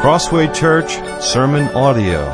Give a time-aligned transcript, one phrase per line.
[0.00, 2.24] Crossway Church Sermon Audio.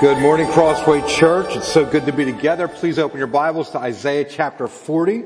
[0.00, 1.54] Good morning, Crossway Church.
[1.54, 2.66] It's so good to be together.
[2.66, 5.22] Please open your Bibles to Isaiah chapter 40.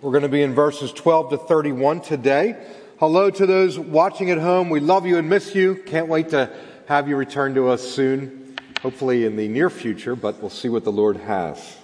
[0.00, 2.56] We're going to be in verses 12 to 31 today.
[2.98, 4.70] Hello to those watching at home.
[4.70, 5.74] We love you and miss you.
[5.84, 6.50] Can't wait to
[6.88, 10.84] have you return to us soon, hopefully in the near future, but we'll see what
[10.84, 11.76] the Lord has.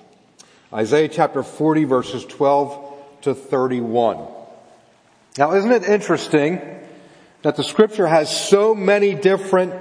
[0.73, 4.40] Isaiah chapter 40 verses 12 to 31.
[5.39, 6.61] Now isn't it interesting
[7.43, 9.75] that the scripture has so many different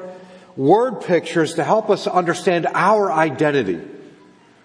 [0.55, 3.81] word pictures to help us understand our identity,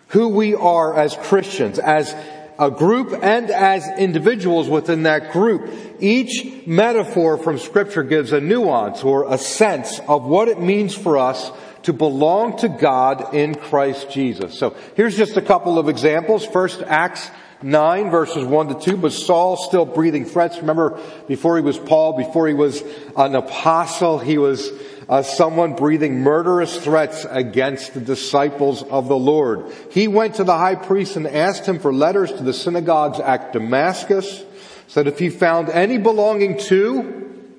[0.09, 2.15] who we are as Christians, as
[2.59, 5.73] a group and as individuals within that group.
[6.01, 11.19] Each metaphor from scripture gives a nuance or a sense of what it means for
[11.19, 11.51] us
[11.85, 14.59] to belong to God in Christ Jesus.
[14.59, 16.47] So here's just a couple of examples.
[16.47, 17.31] First, Acts
[17.65, 20.59] 9 verses 1 to 2, but Saul still breathing threats.
[20.59, 22.83] Remember, before he was Paul, before he was
[23.17, 24.71] an apostle, he was
[25.09, 29.73] uh, someone breathing murderous threats against the disciples of the Lord.
[29.91, 33.55] He went to the high priest and asked him for letters to the synagogues at
[33.55, 34.45] Damascus,
[34.89, 37.51] so that if he found any belonging to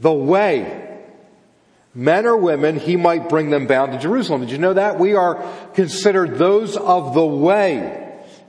[0.00, 1.00] the way,
[1.94, 4.40] men or women, he might bring them bound to Jerusalem.
[4.40, 4.98] Did you know that?
[4.98, 5.40] We are
[5.74, 8.01] considered those of the way.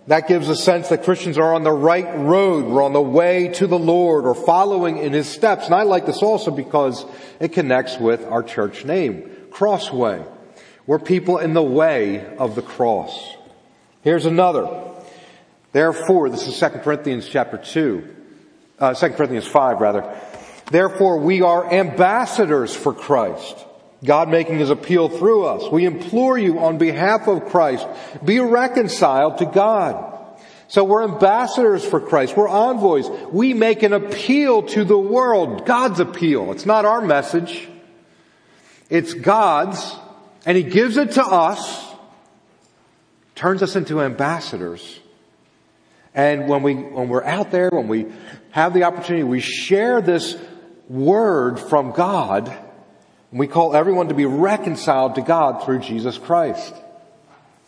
[0.08, 2.66] That gives a sense that Christians are on the right road.
[2.66, 5.66] We're on the way to the Lord or following in His steps.
[5.66, 7.06] And I like this also because
[7.40, 10.26] it connects with our church name, Crossway.
[10.86, 13.18] We're people in the way of the cross.
[14.02, 14.68] Here's another.
[15.72, 18.16] Therefore, this is 2 Corinthians chapter 2,
[18.80, 20.20] uh, 2 Corinthians 5 rather.
[20.70, 23.66] Therefore, we are ambassadors for Christ
[24.04, 25.72] God making his appeal through us.
[25.72, 27.88] We implore you on behalf of Christ,
[28.24, 30.10] be reconciled to God.
[30.68, 32.36] So we're ambassadors for Christ.
[32.36, 33.08] We're envoys.
[33.32, 35.66] We make an appeal to the world.
[35.66, 36.52] God's appeal.
[36.52, 37.68] It's not our message.
[38.90, 39.96] It's God's.
[40.46, 41.94] And He gives it to us.
[43.36, 45.00] Turns us into ambassadors.
[46.16, 48.08] And when we, when we're out there, when we
[48.52, 50.38] have the opportunity, we share this
[50.90, 52.56] word from God
[53.40, 56.74] we call everyone to be reconciled to God through Jesus Christ.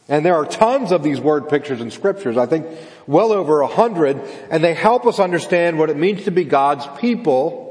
[0.08, 2.68] And there are tons of these word pictures in scriptures, I think
[3.08, 4.18] well over a hundred,
[4.52, 7.64] and they help us understand what it means to be God's people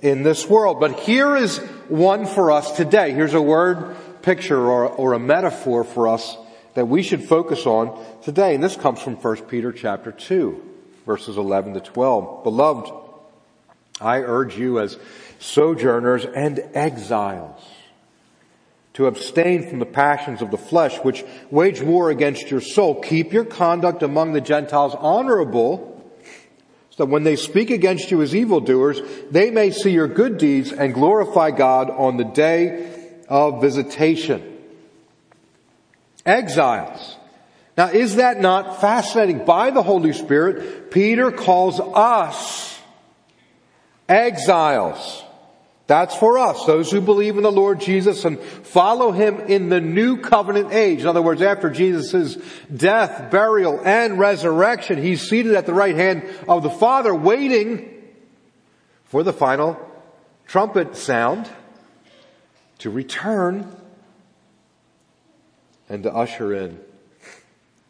[0.00, 0.78] in this world.
[0.78, 3.10] But here is one for us today.
[3.12, 6.36] Here's a word picture or, or a metaphor for us
[6.74, 8.54] that we should focus on today.
[8.54, 10.62] And this comes from 1 Peter chapter 2,
[11.04, 12.44] verses 11 to 12.
[12.44, 12.92] Beloved,
[14.00, 14.96] I urge you as
[15.40, 17.60] sojourners and exiles
[18.92, 23.00] to abstain from the passions of the flesh which wage war against your soul.
[23.00, 25.86] Keep your conduct among the Gentiles honorable
[26.90, 30.72] so that when they speak against you as evildoers, they may see your good deeds
[30.72, 32.92] and glorify God on the day
[33.28, 34.58] of visitation.
[36.26, 37.16] Exiles.
[37.78, 39.46] Now is that not fascinating?
[39.46, 42.78] By the Holy Spirit, Peter calls us
[44.10, 45.24] exiles.
[45.90, 49.80] That's for us, those who believe in the Lord Jesus and follow Him in the
[49.80, 51.00] new covenant age.
[51.00, 52.38] In other words, after Jesus'
[52.72, 57.92] death, burial, and resurrection, He's seated at the right hand of the Father waiting
[59.06, 59.84] for the final
[60.46, 61.50] trumpet sound
[62.78, 63.74] to return
[65.88, 66.78] and to usher in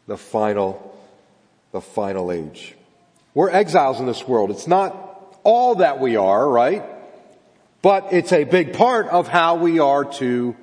[0.07, 0.99] the final,
[1.71, 2.73] the final age.
[3.35, 4.49] We're exiles in this world.
[4.49, 6.83] It's not all that we are, right?
[7.81, 10.55] But it's a big part of how we are to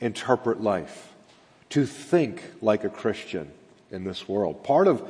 [0.00, 1.12] interpret life,
[1.70, 3.50] to think like a Christian
[3.90, 4.64] in this world.
[4.64, 5.06] Part of,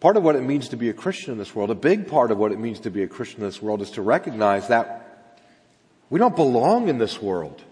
[0.00, 2.30] part of what it means to be a Christian in this world, a big part
[2.30, 5.02] of what it means to be a Christian in this world is to recognize that
[6.08, 7.62] we don't belong in this world.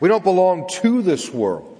[0.00, 1.71] We don't belong to this world.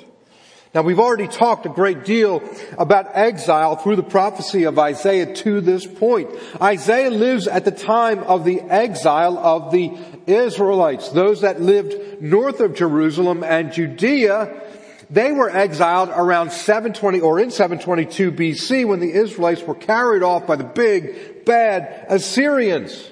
[0.75, 2.43] Now we've already talked a great deal
[2.79, 6.31] about exile through the prophecy of Isaiah to this point.
[6.63, 9.93] Isaiah lives at the time of the exile of the
[10.27, 14.63] Israelites, those that lived north of Jerusalem and Judea.
[15.11, 20.47] They were exiled around 720 or in 722 BC when the Israelites were carried off
[20.47, 23.12] by the big, bad Assyrians.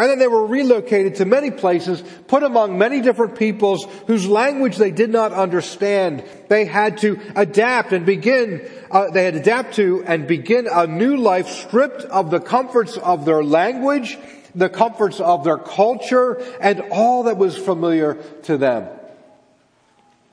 [0.00, 4.78] And then they were relocated to many places, put among many different peoples whose language
[4.78, 6.24] they did not understand.
[6.48, 10.86] They had to adapt and begin, uh, they had to adapt to and begin a
[10.86, 14.16] new life stripped of the comforts of their language,
[14.54, 18.14] the comforts of their culture, and all that was familiar
[18.44, 18.88] to them.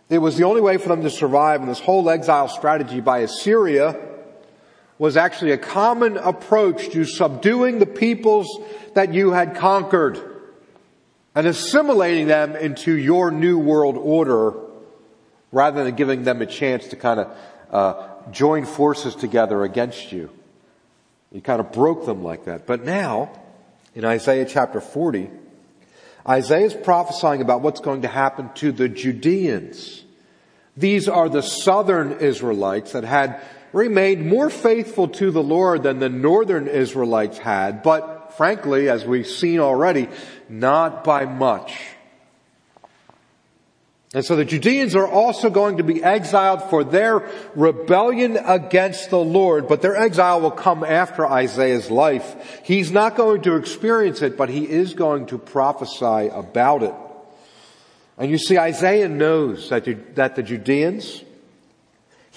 [0.10, 3.20] It was the only way for them to survive in this whole exile strategy by
[3.20, 4.07] Assyria
[5.00, 8.48] was actually a common approach to subduing the peoples
[8.94, 10.20] that you had conquered
[11.36, 14.54] and assimilating them into your new world order
[15.52, 17.38] rather than giving them a chance to kind of
[17.72, 20.32] uh, join forces together against you.
[21.32, 22.66] You kind of broke them like that.
[22.66, 23.32] But now,
[23.94, 25.30] in Isaiah chapter 40,
[26.28, 30.04] Isaiah is prophesying about what's going to happen to the Judeans.
[30.76, 33.42] These are the southern Israelites that had
[33.74, 39.28] remained more faithful to the Lord than the northern Israelites had, but frankly, as we've
[39.28, 40.08] seen already,
[40.50, 41.74] not by much.
[44.14, 49.20] And so the Judeans are also going to be exiled for their rebellion against the
[49.20, 52.62] Lord, but their exile will come after Isaiah's life.
[52.64, 56.96] He's not going to experience it, but he is going to prophesy about it.
[58.18, 61.24] And you see, Isaiah knows that, that the Judeans,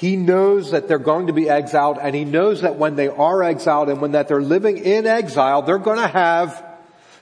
[0.00, 3.42] he knows that they're going to be exiled, and he knows that when they are
[3.42, 6.64] exiled and when that they're living in exile, they're going to have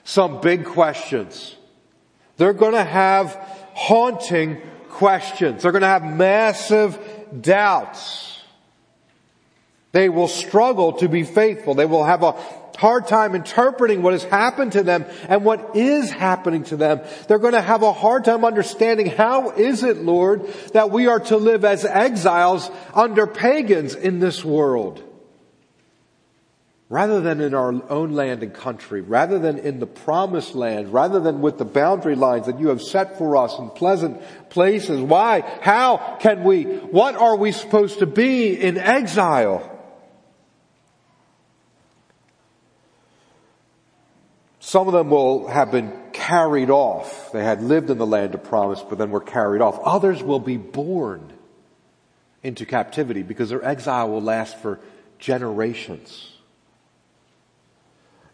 [0.05, 1.57] some big questions.
[2.37, 3.35] They're going to have
[3.73, 5.61] haunting questions.
[5.61, 6.97] They're going to have massive
[7.41, 8.38] doubts.
[9.91, 11.73] They will struggle to be faithful.
[11.73, 12.33] They will have a
[12.77, 17.01] hard time interpreting what has happened to them and what is happening to them.
[17.27, 21.19] They're going to have a hard time understanding how is it, Lord, that we are
[21.21, 25.03] to live as exiles under pagans in this world?
[26.89, 31.19] rather than in our own land and country, rather than in the promised land, rather
[31.19, 34.19] than with the boundary lines that you have set for us in pleasant
[34.49, 34.99] places.
[34.99, 35.41] Why?
[35.61, 36.63] How can we?
[36.63, 39.78] What are we supposed to be in exile?
[44.69, 47.31] Some of them will have been carried off.
[47.31, 49.79] They had lived in the land of promise, but then were carried off.
[49.83, 51.33] Others will be born
[52.43, 54.79] into captivity because their exile will last for
[55.17, 56.33] generations.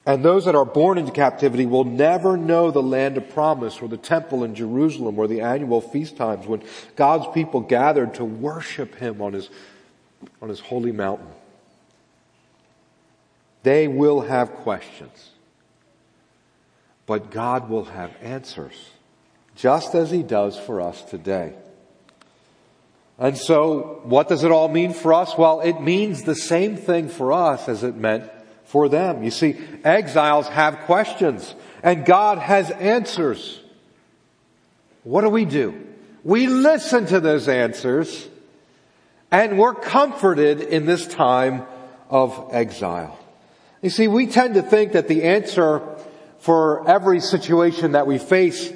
[0.05, 3.87] And those that are born into captivity will never know the land of promise or
[3.87, 6.63] the temple in Jerusalem or the annual feast times when
[6.97, 9.49] God's people gathered to worship Him on His,
[10.41, 11.29] on His holy mountain.
[13.63, 15.29] They will have questions.
[17.05, 18.73] But God will have answers.
[19.55, 21.53] Just as He does for us today.
[23.17, 25.37] And so, what does it all mean for us?
[25.37, 28.29] Well, it means the same thing for us as it meant
[28.65, 29.23] for them.
[29.23, 33.61] You see, exiles have questions and God has answers.
[35.03, 35.87] What do we do?
[36.23, 38.27] We listen to those answers
[39.31, 41.65] and we're comforted in this time
[42.09, 43.17] of exile.
[43.81, 45.81] You see, we tend to think that the answer
[46.45, 48.71] for every situation that we face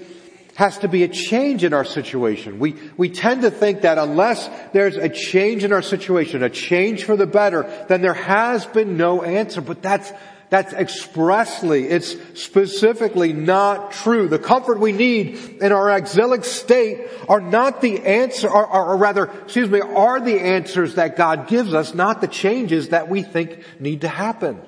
[0.56, 2.58] has to be a change in our situation.
[2.58, 7.04] We, we tend to think that unless there's a change in our situation, a change
[7.04, 9.62] for the better, then there has been no answer.
[9.62, 10.12] But that's,
[10.50, 14.28] that's expressly, it's specifically not true.
[14.28, 18.98] The comfort we need in our exilic state are not the answer, or, or, or,
[18.98, 23.22] rather, excuse me, are the answers that God gives us, not the changes that we
[23.22, 24.60] think need to happen.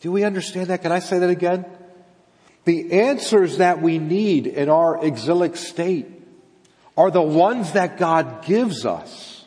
[0.00, 0.82] Do we understand that?
[0.82, 1.64] Can I say that again?
[2.64, 6.06] The answers that we need in our exilic state
[6.96, 9.44] are the ones that God gives us,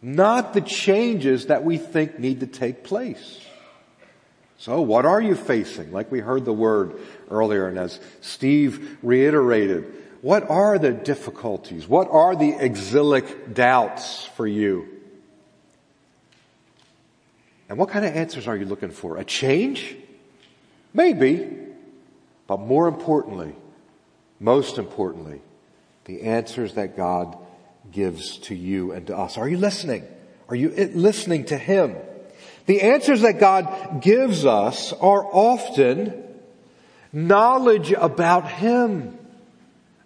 [0.00, 3.40] not the changes that we think need to take place.
[4.58, 5.90] So what are you facing?
[5.90, 7.00] Like we heard the word
[7.30, 11.88] earlier and as Steve reiterated, what are the difficulties?
[11.88, 15.01] What are the exilic doubts for you?
[17.72, 19.16] And what kind of answers are you looking for?
[19.16, 19.96] A change?
[20.92, 21.48] Maybe.
[22.46, 23.54] But more importantly,
[24.38, 25.40] most importantly,
[26.04, 27.34] the answers that God
[27.90, 29.38] gives to you and to us.
[29.38, 30.06] Are you listening?
[30.50, 31.96] Are you listening to Him?
[32.66, 36.24] The answers that God gives us are often
[37.10, 39.18] knowledge about Him.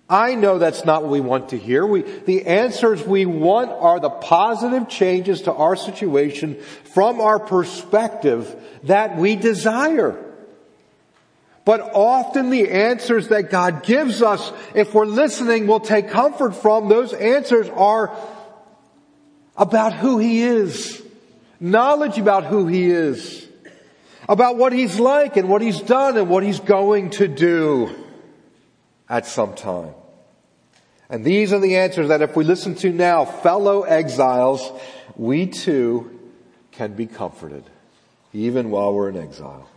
[0.09, 1.85] I know that's not what we want to hear.
[1.85, 6.61] We, the answers we want are the positive changes to our situation
[6.95, 10.23] from our perspective that we desire.
[11.65, 16.89] But often the answers that God gives us, if we're listening, we'll take comfort from,
[16.89, 18.17] those answers are
[19.57, 21.03] about who He is.
[21.59, 23.45] Knowledge about who He is.
[24.29, 28.06] About what He's like and what He's done and what He's going to do
[29.09, 29.95] at some time.
[31.09, 34.73] And these are the answers that if we listen to now, fellow exiles,
[35.15, 36.19] we too
[36.73, 37.65] can be comforted,
[38.33, 39.69] even while we're in exile.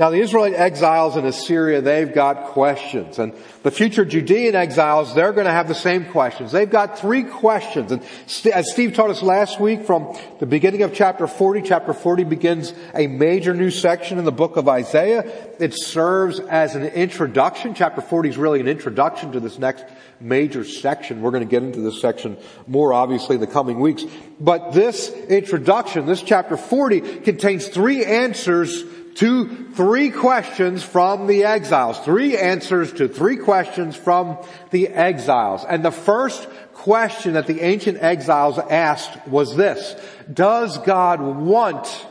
[0.00, 3.18] Now the Israelite exiles in Assyria, they've got questions.
[3.18, 6.52] And the future Judean exiles, they're going to have the same questions.
[6.52, 7.92] They've got three questions.
[7.92, 8.02] And
[8.50, 12.72] as Steve taught us last week from the beginning of chapter 40, chapter 40 begins
[12.94, 15.30] a major new section in the book of Isaiah.
[15.58, 17.74] It serves as an introduction.
[17.74, 19.84] Chapter 40 is really an introduction to this next
[20.18, 21.20] major section.
[21.20, 24.04] We're going to get into this section more obviously in the coming weeks.
[24.40, 28.82] But this introduction, this chapter 40 contains three answers
[29.16, 31.98] to three questions from the exiles.
[32.00, 34.38] Three answers to three questions from
[34.70, 35.64] the exiles.
[35.64, 39.94] And the first question that the ancient exiles asked was this.
[40.32, 42.06] Does God want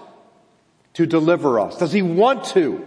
[0.93, 1.77] to deliver us?
[1.77, 2.85] Does he want to?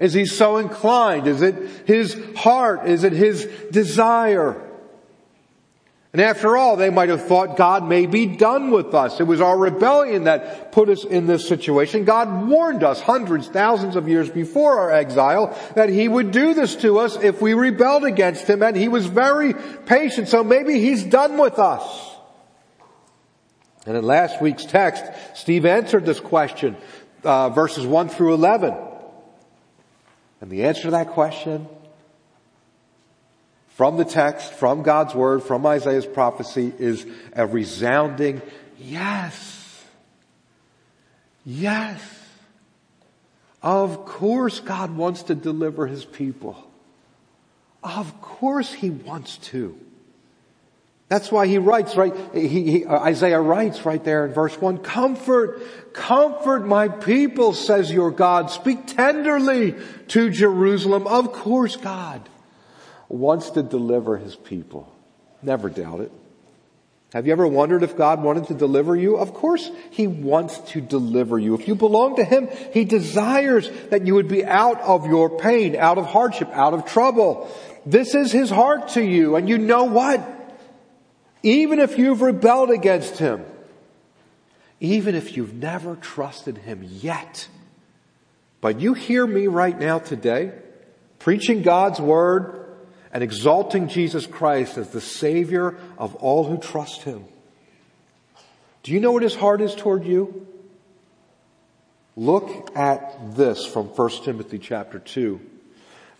[0.00, 1.26] Is he so inclined?
[1.26, 1.54] Is it
[1.86, 2.86] his heart?
[2.88, 4.60] Is it his desire?
[6.14, 9.18] And after all, they might have thought God may be done with us.
[9.18, 12.04] It was our rebellion that put us in this situation.
[12.04, 16.76] God warned us hundreds, thousands of years before our exile that He would do this
[16.76, 20.28] to us if we rebelled against Him and He was very patient.
[20.28, 21.82] So maybe He's done with us.
[23.84, 25.02] And in last week's text,
[25.34, 26.76] Steve answered this question,
[27.24, 28.72] uh, verses 1 through 11.
[30.40, 31.66] And the answer to that question
[33.74, 38.40] from the text, from God's word, from Isaiah's prophecy is a resounding
[38.78, 39.84] yes.
[41.44, 42.00] Yes.
[43.62, 46.56] Of course God wants to deliver his people.
[47.82, 49.76] Of course he wants to.
[51.08, 52.14] That's why he writes, right?
[52.32, 55.60] He, he, uh, Isaiah writes right there in verse one, comfort,
[55.92, 58.50] comfort my people, says your God.
[58.50, 59.74] Speak tenderly
[60.08, 61.06] to Jerusalem.
[61.08, 62.28] Of course God
[63.14, 64.92] wants to deliver his people.
[65.42, 66.12] Never doubt it.
[67.14, 69.18] Have you ever wondered if God wanted to deliver you?
[69.18, 71.54] Of course He wants to deliver you.
[71.54, 75.76] If you belong to Him, He desires that you would be out of your pain,
[75.76, 77.48] out of hardship, out of trouble.
[77.86, 79.36] This is His heart to you.
[79.36, 80.28] And you know what?
[81.44, 83.44] Even if you've rebelled against Him,
[84.80, 87.46] even if you've never trusted Him yet,
[88.60, 90.50] but you hear me right now today,
[91.20, 92.63] preaching God's Word,
[93.14, 97.24] and exalting Jesus Christ as the Savior of all who trust Him.
[98.82, 100.48] Do you know what His heart is toward you?
[102.16, 105.40] Look at this from 1 Timothy chapter 2.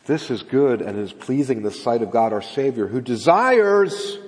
[0.06, 4.18] This is good and is pleasing in the sight of God our Savior who desires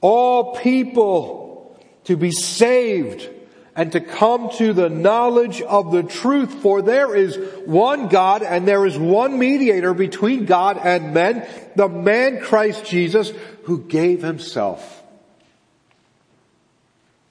[0.00, 3.28] all people to be saved
[3.76, 6.54] and to come to the knowledge of the truth.
[6.62, 11.88] For there is one God and there is one mediator between God and men, the
[11.88, 13.32] man Christ Jesus,
[13.64, 15.02] who gave himself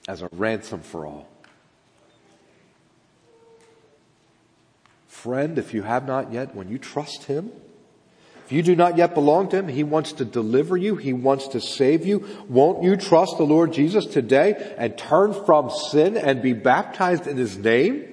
[0.06, 1.28] as a ransom for all.
[5.08, 7.50] Friend, if you have not yet, when you trust him,
[8.54, 10.96] you do not yet belong to Him, He wants to deliver you.
[10.96, 12.26] He wants to save you.
[12.48, 17.36] Won't you trust the Lord Jesus today and turn from sin and be baptized in
[17.36, 18.08] His name?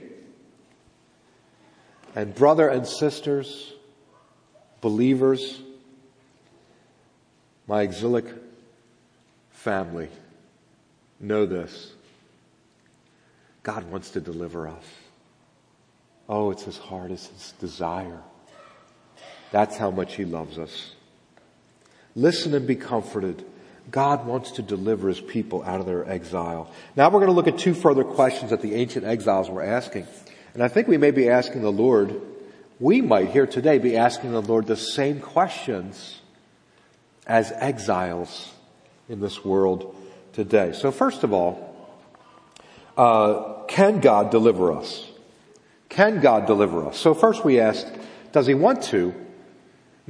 [2.16, 3.72] And brother and sisters,
[4.82, 5.62] believers,
[7.68, 8.26] my exilic
[9.52, 10.10] family,
[11.20, 11.94] know this.
[13.64, 14.84] God wants to deliver us.
[16.28, 18.22] Oh, it's His heart, it's His desire.
[19.52, 20.94] That's how much He loves us.
[22.16, 23.46] Listen and be comforted.
[23.90, 26.72] God wants to deliver His people out of their exile.
[26.96, 30.08] Now we're going to look at two further questions that the ancient exiles were asking.
[30.54, 32.22] And I think we may be asking the Lord,
[32.80, 36.20] we might here today be asking the Lord the same questions
[37.28, 38.52] as exiles
[39.08, 39.96] in this world
[40.34, 40.74] today.
[40.74, 41.68] So first of all,
[42.98, 45.08] uh, can God deliver us?
[45.90, 46.98] Can God deliver us?
[46.98, 47.88] So first we asked,
[48.32, 49.14] does He want to?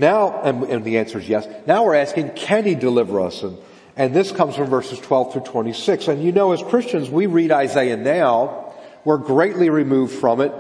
[0.02, 1.48] Now, and, and, the answer is yes.
[1.68, 3.44] Now we're asking, can he deliver us?
[3.44, 3.56] And,
[3.96, 6.08] and this comes from verses 12 through 26.
[6.08, 8.74] And you know, as Christians, we read Isaiah now.
[9.06, 10.52] We're greatly removed from it.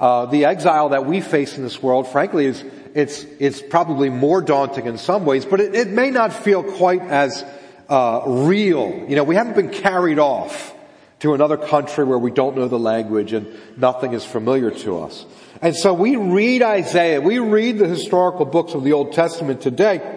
[0.00, 2.64] Uh, the exile that we face in this world, frankly, is
[2.94, 7.02] it's it's probably more daunting in some ways, but it, it may not feel quite
[7.02, 7.44] as
[7.88, 9.06] uh, real.
[9.08, 10.74] You know, we haven't been carried off
[11.20, 13.46] to another country where we don't know the language and
[13.76, 15.26] nothing is familiar to us.
[15.60, 20.14] And so we read Isaiah, we read the historical books of the Old Testament today,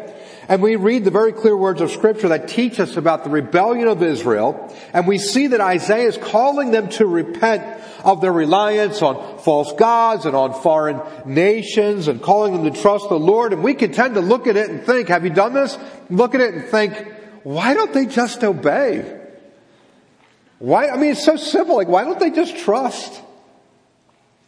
[0.48, 3.88] and we read the very clear words of scripture that teach us about the rebellion
[3.88, 9.02] of Israel, and we see that Isaiah is calling them to repent of their reliance
[9.02, 13.54] on false gods and on foreign nations and calling them to trust the Lord.
[13.54, 15.78] And we can tend to look at it and think, have you done this?
[16.10, 16.94] Look at it and think,
[17.44, 19.21] why don't they just obey?
[20.62, 21.76] Why, I mean, it's so simple.
[21.76, 23.20] Like, why don't they just trust?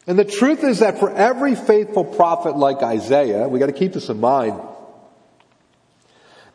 [0.05, 3.93] And the truth is that for every faithful prophet like Isaiah, we got to keep
[3.93, 4.62] this in mind,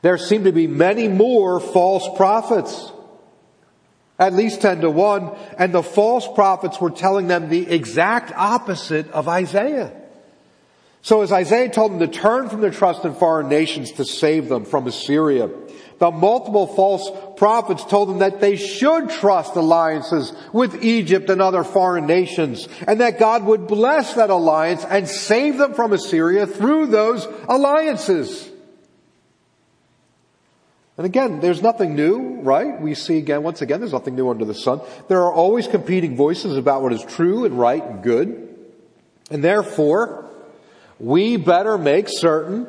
[0.01, 2.93] there seem to be many more false prophets.
[4.17, 5.37] At least 10 to 1.
[5.59, 9.93] And the false prophets were telling them the exact opposite of Isaiah.
[11.03, 14.49] So as Isaiah told them to turn from their trust in foreign nations to save
[14.49, 15.51] them from Assyria,
[15.99, 21.65] the multiple false prophets told them that they should trust alliances with Egypt and other
[21.65, 26.87] foreign nations, and that God would bless that alliance and save them from Assyria through
[26.87, 28.49] those alliances.
[30.97, 32.81] And again, there's nothing new, right?
[32.81, 34.81] We see again, once again, there's nothing new under the sun.
[35.09, 38.57] There are always competing voices about what is true and right and good.
[39.31, 40.29] And therefore,
[40.99, 42.67] we better make certain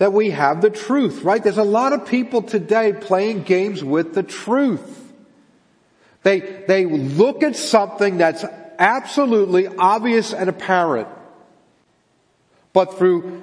[0.00, 1.44] that we have the truth, right?
[1.44, 5.12] There's a lot of people today playing games with the truth.
[6.22, 8.42] They, they look at something that's
[8.78, 11.06] absolutely obvious and apparent,
[12.72, 13.42] but through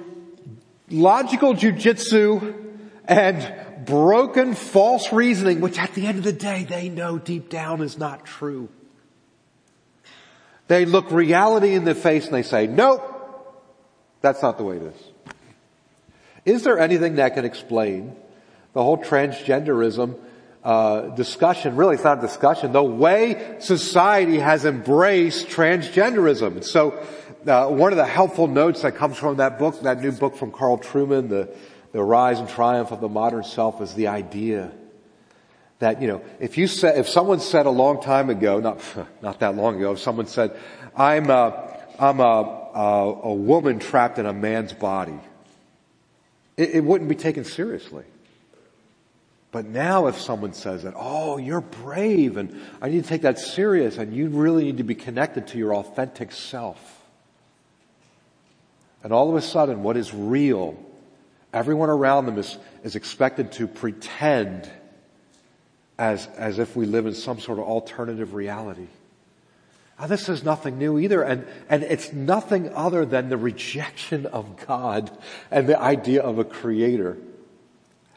[0.90, 7.18] logical jujitsu and broken false reasoning, which at the end of the day they know
[7.18, 8.68] deep down is not true.
[10.66, 13.00] They look reality in the face and they say, nope,
[14.22, 15.02] that's not the way it is.
[16.48, 18.16] Is there anything that can explain
[18.72, 20.18] the whole transgenderism
[20.64, 21.76] uh, discussion?
[21.76, 22.72] Really, it's not a discussion.
[22.72, 26.64] The way society has embraced transgenderism.
[26.64, 27.04] So,
[27.46, 30.50] uh, one of the helpful notes that comes from that book, that new book from
[30.50, 31.54] Carl Trueman, the
[31.92, 34.70] the rise and triumph of the modern self is the idea
[35.78, 38.80] that, you know, if you said, if someone said a long time ago, not,
[39.22, 40.56] not that long ago, if someone said,
[40.96, 45.18] I'm a, I'm a, a, a woman trapped in a man's body,
[46.58, 48.04] it, it wouldn't be taken seriously.
[49.50, 53.38] But now if someone says that, oh, you're brave and I need to take that
[53.38, 57.02] serious and you really need to be connected to your authentic self.
[59.02, 60.76] And all of a sudden, what is real
[61.52, 64.70] Everyone around them is, is expected to pretend
[65.98, 68.88] as, as if we live in some sort of alternative reality.
[69.98, 74.64] Now, this is nothing new either, and, and it's nothing other than the rejection of
[74.66, 75.10] God
[75.50, 77.18] and the idea of a creator.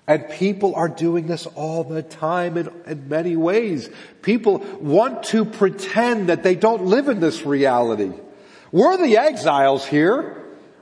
[0.05, 3.89] And people are doing this all the time in, in many ways.
[4.21, 8.11] People want to pretend that they don't live in this reality.
[8.71, 10.37] We're the exiles here.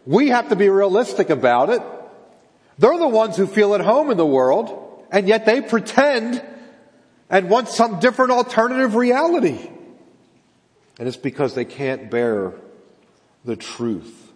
[0.06, 1.82] We have to be realistic about it.
[2.78, 6.44] They're the ones who feel at home in the world, and yet they pretend
[7.30, 9.70] and want some different alternative reality.
[11.00, 12.54] And it's because they can't bear
[13.46, 14.32] the truth.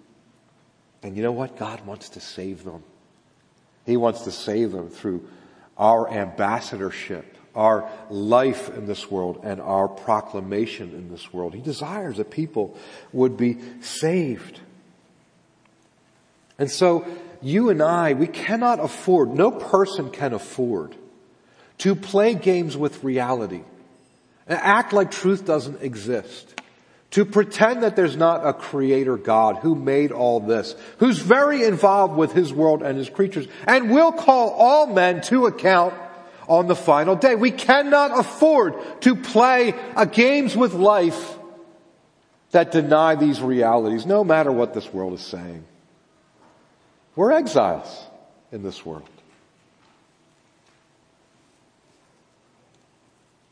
[1.03, 1.57] And you know what?
[1.57, 2.83] God wants to save them.
[3.85, 5.27] He wants to save them through
[5.77, 11.53] our ambassadorship, our life in this world, and our proclamation in this world.
[11.53, 12.77] He desires that people
[13.11, 14.61] would be saved.
[16.57, 17.05] And so
[17.41, 20.95] you and I, we cannot afford, no person can afford
[21.79, 23.63] to play games with reality
[24.47, 26.61] act like truth doesn't exist.
[27.11, 32.15] To pretend that there's not a creator God who made all this, who's very involved
[32.15, 35.93] with his world and his creatures, and will call all men to account
[36.47, 37.35] on the final day.
[37.35, 39.75] We cannot afford to play
[40.11, 41.37] games with life
[42.49, 45.65] that deny these realities, no matter what this world is saying.
[47.15, 48.07] We're exiles
[48.51, 49.07] in this world.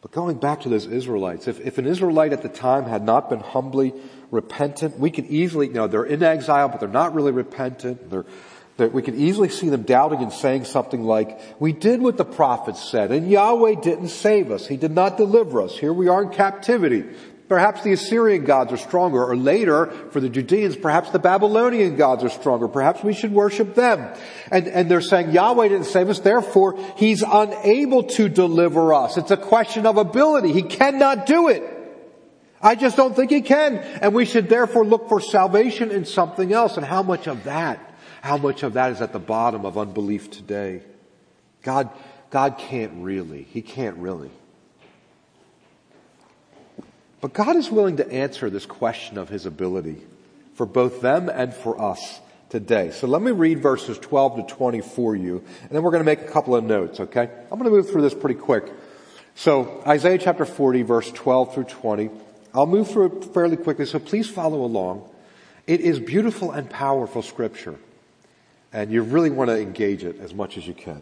[0.02, 3.30] But going back to those Israelites, if, if an Israelite at the time had not
[3.30, 3.94] been humbly
[4.32, 8.10] repentant, we can easily, you know, they're in exile, but they're not really repentant.
[8.10, 8.26] They're,
[8.78, 12.26] they're, we can easily see them doubting and saying something like, we did what the
[12.26, 14.66] prophets said, and Yahweh didn't save us.
[14.66, 15.78] He did not deliver us.
[15.78, 17.06] Here we are in captivity.
[17.52, 22.24] Perhaps the Assyrian gods are stronger, or later, for the Judeans, perhaps the Babylonian gods
[22.24, 22.70] are stronger.
[22.70, 24.18] Perhaps we should worship them.
[24.50, 29.18] And, and they're saying Yahweh didn't save us, therefore He's unable to deliver us.
[29.18, 30.54] It's a question of ability.
[30.54, 31.62] He cannot do it.
[32.62, 33.80] I just don't think He can.
[33.80, 36.78] And we should therefore look for salvation in something else.
[36.78, 37.82] And how much of that,
[38.22, 40.84] how much of that is at the bottom of unbelief today?
[41.64, 41.90] God,
[42.30, 43.44] God can't really.
[43.44, 44.32] He can't really.
[47.22, 50.02] But God is willing to answer this question of His ability
[50.56, 52.92] for both them and for us today.
[52.92, 56.06] So let me read verses 12 to 20 for you, and then we're going to
[56.06, 57.30] make a couple of notes, okay?
[57.52, 58.66] I'm going to move through this pretty quick.
[59.36, 62.10] So Isaiah chapter 40 verse 12 through 20.
[62.54, 65.10] I'll move through it fairly quickly, so please follow along.
[65.68, 67.76] It is beautiful and powerful scripture,
[68.74, 71.02] and you really want to engage it as much as you can.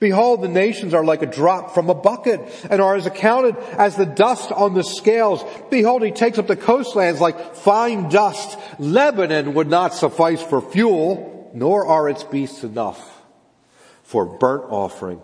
[0.00, 3.96] Behold, the nations are like a drop from a bucket and are as accounted as
[3.96, 5.44] the dust on the scales.
[5.70, 8.58] Behold, he takes up the coastlands like fine dust.
[8.78, 13.22] Lebanon would not suffice for fuel, nor are its beasts enough
[14.02, 15.22] for burnt offering.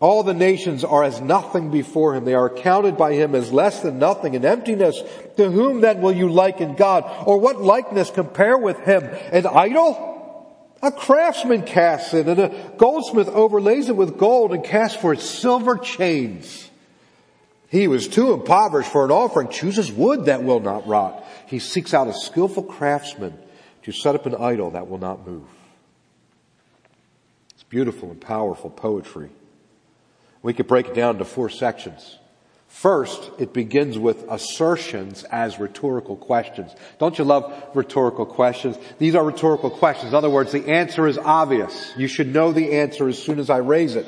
[0.00, 2.26] All the nations are as nothing before him.
[2.26, 5.02] They are counted by him as less than nothing in emptiness.
[5.38, 7.04] To whom then will you liken God?
[7.26, 9.04] Or what likeness compare with him?
[9.04, 10.15] An idol?
[10.86, 15.20] A craftsman casts it and a goldsmith overlays it with gold and casts for it
[15.20, 16.70] silver chains.
[17.68, 21.26] He was too impoverished for an offering, chooses wood that will not rot.
[21.46, 23.36] He seeks out a skillful craftsman
[23.82, 25.48] to set up an idol that will not move.
[27.54, 29.30] It's beautiful and powerful poetry.
[30.40, 32.16] We could break it down into four sections.
[32.68, 36.72] First, it begins with assertions as rhetorical questions.
[36.98, 38.76] Don't you love rhetorical questions?
[38.98, 40.12] These are rhetorical questions.
[40.12, 41.92] In other words, the answer is obvious.
[41.96, 44.06] You should know the answer as soon as I raise it.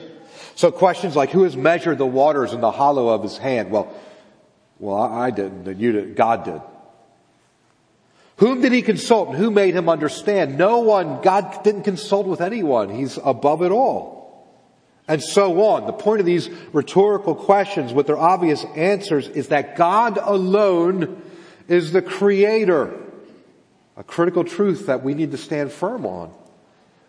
[0.55, 3.71] So questions like, who has measured the waters in the hollow of his hand?
[3.71, 3.95] Well,
[4.79, 6.61] well, I didn't, and you did, God did.
[8.37, 10.59] Whom did he consult and who made him understand?
[10.59, 11.23] No one.
[11.23, 12.89] God didn't consult with anyone.
[12.91, 14.18] He's above it all
[15.09, 15.87] and so on.
[15.87, 21.23] The point of these rhetorical questions with their obvious answers is that God alone
[21.67, 22.95] is the creator.
[23.97, 26.33] A critical truth that we need to stand firm on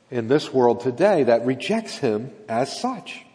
[0.10, 3.26] in this world today that rejects him as such.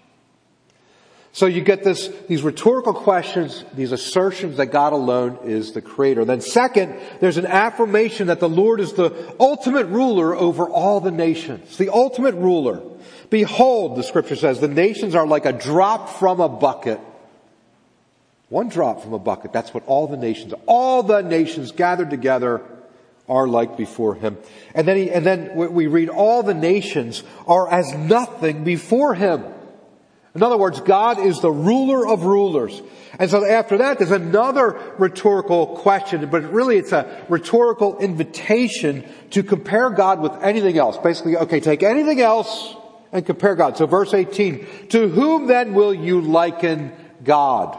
[1.34, 6.24] So you get this, these rhetorical questions, these assertions that God alone is the creator.
[6.24, 11.10] Then second, there's an affirmation that the Lord is the ultimate ruler over all the
[11.10, 11.76] nations.
[11.76, 12.82] The ultimate ruler.
[13.30, 17.00] Behold, the scripture says, the nations are like a drop from a bucket.
[18.48, 19.52] One drop from a bucket.
[19.52, 22.62] That's what all the nations, all the nations gathered together
[23.28, 24.38] are like before him.
[24.72, 29.42] And then he, and then we read all the nations are as nothing before him.
[30.34, 32.82] In other words, God is the ruler of rulers.
[33.20, 39.44] And so after that, there's another rhetorical question, but really it's a rhetorical invitation to
[39.44, 40.98] compare God with anything else.
[40.98, 42.74] Basically, okay, take anything else
[43.12, 43.76] and compare God.
[43.76, 46.92] So verse 18, to whom then will you liken
[47.22, 47.78] God?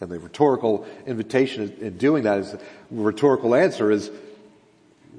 [0.00, 2.54] And the rhetorical invitation in doing that is,
[2.92, 4.12] rhetorical answer is,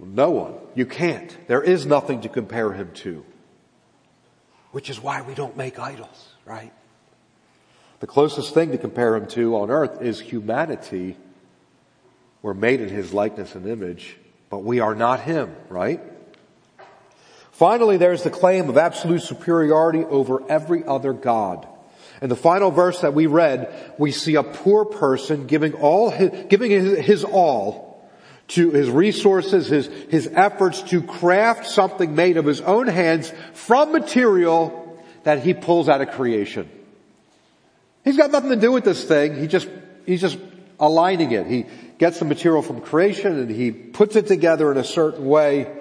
[0.02, 0.54] no one.
[0.74, 1.36] You can't.
[1.48, 3.26] There is nothing to compare him to.
[4.76, 6.74] Which is why we don't make idols, right?
[8.02, 11.16] The closest thing to compare him to on earth is humanity.
[12.42, 14.18] We're made in his likeness and image,
[14.50, 16.02] but we are not him, right?
[17.54, 21.66] Finally, there's the claim of absolute superiority over every other God.
[22.22, 26.48] In the final verse that we read, we see a poor person giving all his,
[26.50, 27.85] giving his, his all
[28.48, 33.92] to his resources, his, his efforts to craft something made of his own hands from
[33.92, 36.70] material that he pulls out of creation.
[38.04, 39.40] He's got nothing to do with this thing.
[39.40, 39.68] He just,
[40.06, 40.38] he's just
[40.80, 41.48] aligning it.
[41.48, 41.66] He
[41.98, 45.76] gets the material from creation and he puts it together in a certain way.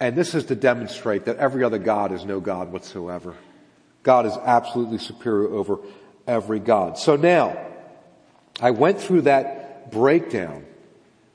[0.00, 3.34] And this is to demonstrate that every other God is no God whatsoever.
[4.02, 5.78] God is absolutely superior over
[6.26, 6.98] every God.
[6.98, 7.56] So now,
[8.60, 10.64] I went through that breakdown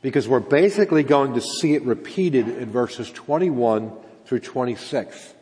[0.01, 3.91] because we're basically going to see it repeated in verses 21
[4.25, 5.33] through 26.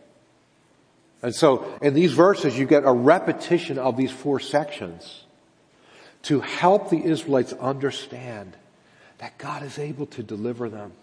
[1.23, 5.25] And so in these verses you get a repetition of these four sections
[6.23, 8.55] to help the Israelites understand
[9.17, 10.93] that God is able to deliver them.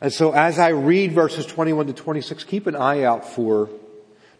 [0.00, 3.68] And so as I read verses 21 to 26, keep an eye out for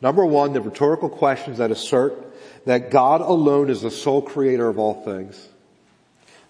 [0.00, 2.14] number one, the rhetorical questions that assert
[2.64, 5.48] that God alone is the sole creator of all things.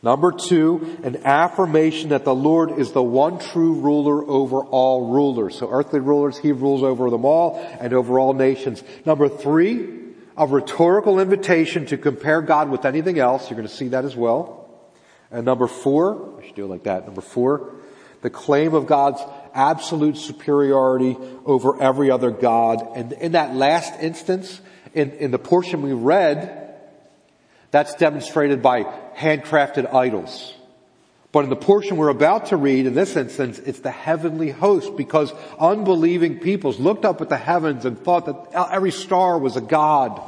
[0.00, 5.58] Number two, an affirmation that the Lord is the one true ruler over all rulers.
[5.58, 8.84] So earthly rulers, He rules over them all and over all nations.
[9.04, 9.88] Number three,
[10.36, 13.50] a rhetorical invitation to compare God with anything else.
[13.50, 14.70] You're going to see that as well.
[15.32, 17.04] And number four, I should do it like that.
[17.04, 17.74] Number four,
[18.22, 19.20] the claim of God's
[19.52, 22.86] absolute superiority over every other God.
[22.94, 24.60] And in that last instance,
[24.94, 26.76] in, in the portion we read,
[27.70, 28.84] that's demonstrated by
[29.18, 30.54] handcrafted idols.
[31.30, 34.96] But in the portion we're about to read, in this instance, it's the heavenly host
[34.96, 39.60] because unbelieving peoples looked up at the heavens and thought that every star was a
[39.60, 40.22] god.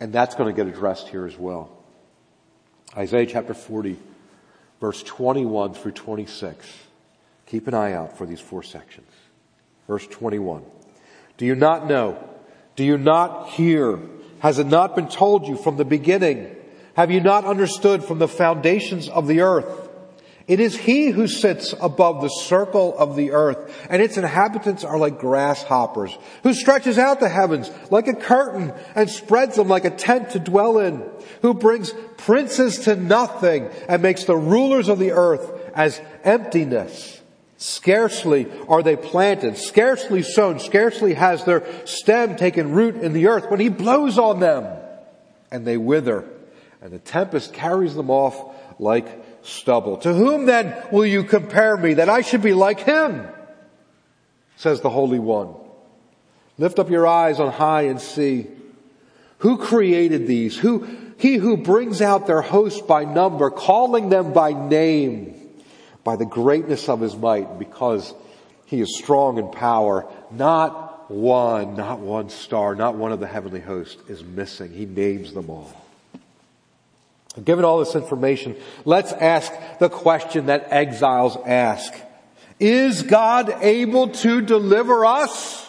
[0.00, 1.70] And that's going to get addressed here as well.
[2.96, 3.96] Isaiah chapter 40,
[4.80, 6.66] verse 21 through 26.
[7.46, 9.10] Keep an eye out for these four sections.
[9.86, 10.64] Verse 21.
[11.36, 12.18] Do you not know?
[12.74, 14.00] Do you not hear?
[14.40, 16.56] Has it not been told you from the beginning?
[16.96, 19.90] Have you not understood from the foundations of the earth?
[20.48, 24.96] It is he who sits above the circle of the earth, and its inhabitants are
[24.96, 29.90] like grasshoppers, who stretches out the heavens like a curtain and spreads them like a
[29.90, 31.04] tent to dwell in,
[31.42, 37.20] who brings princes to nothing and makes the rulers of the earth as emptiness.
[37.58, 43.50] Scarcely are they planted, scarcely sown, scarcely has their stem taken root in the earth
[43.50, 44.64] when he blows on them
[45.50, 46.24] and they wither
[46.80, 49.06] and the tempest carries them off like
[49.42, 49.96] stubble.
[49.98, 53.26] To whom then will you compare me that I should be like him?
[54.56, 55.54] Says the Holy One.
[56.58, 58.46] Lift up your eyes on high and see.
[59.38, 60.56] Who created these?
[60.56, 65.34] Who, he who brings out their host by number, calling them by name
[66.04, 68.14] by the greatness of his might because
[68.66, 70.10] he is strong in power.
[70.30, 74.72] Not one, not one star, not one of the heavenly host is missing.
[74.72, 75.85] He names them all.
[77.44, 81.92] Given all this information, let's ask the question that exiles ask.
[82.58, 85.68] Is God able to deliver us?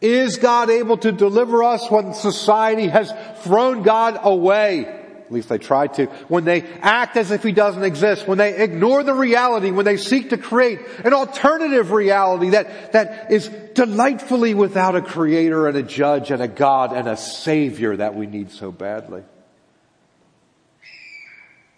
[0.00, 4.86] Is God able to deliver us when society has thrown God away?
[4.86, 6.06] At least they try to.
[6.26, 9.96] When they act as if He doesn't exist, when they ignore the reality, when they
[9.96, 15.84] seek to create an alternative reality that, that is delightfully without a creator and a
[15.84, 19.22] judge and a God and a savior that we need so badly.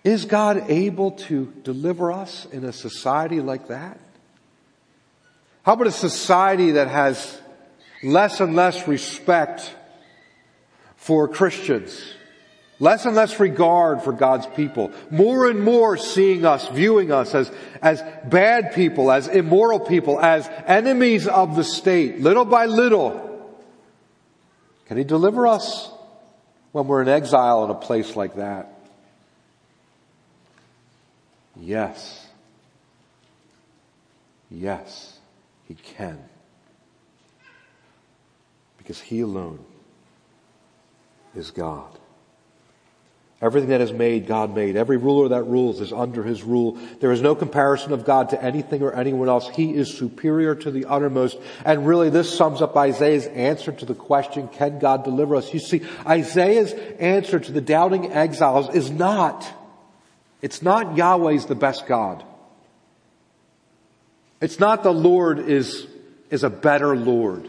[0.04, 3.98] Is God able to deliver us in a society like that?
[5.62, 7.40] How about a society that has
[8.02, 9.72] less and less respect
[10.96, 12.14] for Christians?
[12.80, 14.90] Less and less regard for God's people.
[15.08, 20.50] More and more seeing us, viewing us as, as bad people, as immoral people, as
[20.66, 23.28] enemies of the state, little by little.
[24.86, 25.92] Can He deliver us
[26.72, 28.71] when we're in exile in a place like that?
[31.62, 32.26] Yes.
[34.50, 35.18] Yes,
[35.68, 36.18] He can.
[38.78, 39.64] Because He alone
[41.36, 41.98] is God.
[43.40, 44.76] Everything that is made, God made.
[44.76, 46.78] Every ruler that rules is under his rule.
[47.00, 49.48] There is no comparison of God to anything or anyone else.
[49.48, 51.38] He is superior to the uttermost.
[51.64, 55.52] And really this sums up Isaiah's answer to the question, can God deliver us?
[55.52, 59.44] You see, Isaiah's answer to the doubting exiles is not,
[60.42, 62.24] it's not Yahweh's the best God.
[64.40, 65.86] It's not the Lord is,
[66.28, 67.48] is a better Lord.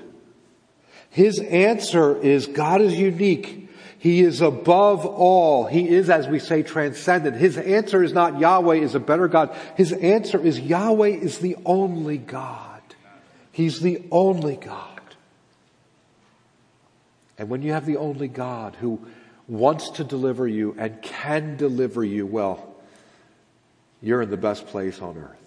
[1.10, 3.70] His answer is God is unique.
[3.98, 5.66] He is above all.
[5.66, 7.38] He is, as we say, transcendent.
[7.38, 9.56] His answer is not Yahweh is a better God.
[9.76, 12.82] His answer is Yahweh is the only God.
[13.52, 14.90] He's the only God.
[17.38, 19.00] And when you have the only God who
[19.48, 22.73] wants to deliver you and can deliver you, well,
[24.04, 25.40] you're in the best place on earth.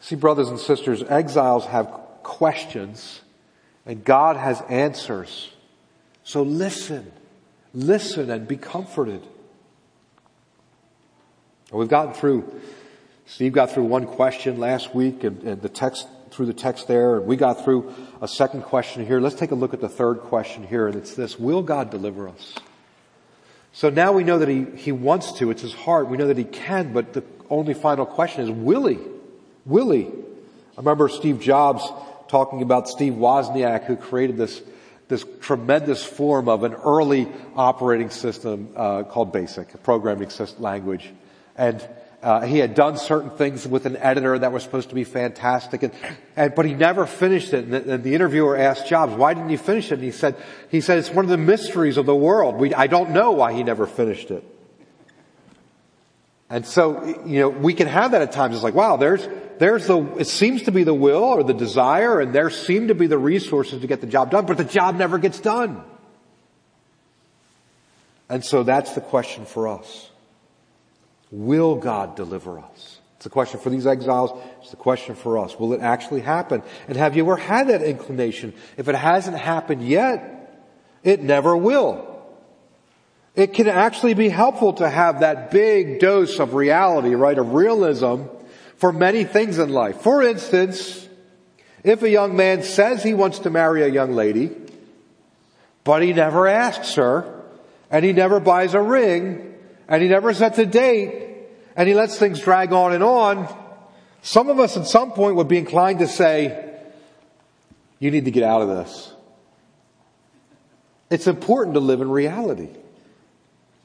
[0.00, 1.86] See, brothers and sisters, exiles have
[2.22, 3.20] questions
[3.84, 5.52] and God has answers.
[6.24, 7.12] So listen,
[7.74, 9.22] listen and be comforted.
[11.70, 12.60] And We've gotten through,
[13.26, 17.16] Steve got through one question last week and, and, the text, through the text there,
[17.16, 19.20] and we got through a second question here.
[19.20, 22.28] Let's take a look at the third question here, and it's this, will God deliver
[22.28, 22.54] us?
[23.72, 26.38] So now we know that he, he wants to, it's his heart, we know that
[26.38, 28.98] he can, but the only final question is, will he?
[29.64, 30.04] Will he?
[30.04, 31.82] I remember Steve Jobs
[32.28, 34.62] talking about Steve Wozniak who created this
[35.12, 41.10] this tremendous form of an early operating system uh, called BASIC, a programming system, language.
[41.54, 41.86] And
[42.22, 45.82] uh, he had done certain things with an editor that was supposed to be fantastic,
[45.82, 45.92] and,
[46.36, 47.64] and but he never finished it.
[47.64, 50.36] And the, and the, interviewer asked Jobs, "Why didn't you finish it?" And he said,
[50.70, 52.56] "He said it's one of the mysteries of the world.
[52.56, 54.44] We, I don't know why he never finished it."
[56.52, 58.54] And so, you know, we can have that at times.
[58.54, 59.26] It's like, wow, there's,
[59.58, 62.94] there's the, it seems to be the will or the desire and there seem to
[62.94, 65.82] be the resources to get the job done, but the job never gets done.
[68.28, 70.10] And so that's the question for us.
[71.32, 73.00] Will God deliver us?
[73.16, 74.38] It's a question for these exiles.
[74.60, 75.58] It's the question for us.
[75.58, 76.62] Will it actually happen?
[76.88, 78.52] And have you ever had that inclination?
[78.76, 80.60] If it hasn't happened yet,
[81.02, 82.20] it never will.
[83.34, 88.24] It can actually be helpful to have that big dose of reality, right, of realism
[88.76, 90.02] for many things in life.
[90.02, 91.08] For instance,
[91.82, 94.50] if a young man says he wants to marry a young lady,
[95.84, 97.42] but he never asks her,
[97.90, 99.54] and he never buys a ring,
[99.88, 101.21] and he never sets a date
[101.76, 103.48] and he lets things drag on and on,
[104.22, 106.70] some of us at some point would be inclined to say,
[107.98, 109.12] you need to get out of this.
[111.10, 112.70] It's important to live in reality.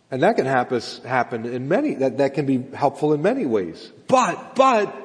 [0.09, 3.91] And that can happen, happen in many, that, that can be helpful in many ways.
[4.07, 4.95] But, but,